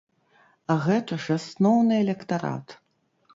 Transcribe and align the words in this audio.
А 0.73 0.77
гэта 0.85 1.17
ж 1.25 1.37
асноўны 1.41 2.01
электарат. 2.07 2.67